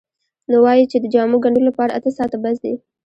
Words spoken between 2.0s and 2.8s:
ساعته بس دي.